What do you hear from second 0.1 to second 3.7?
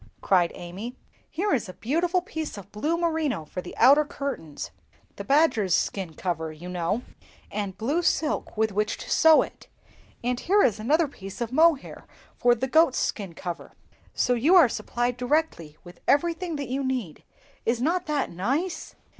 cried Amy. "Here is a beautiful piece of blue merino for